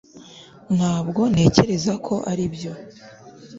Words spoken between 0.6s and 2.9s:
ntabwo ntekereza ko aribyo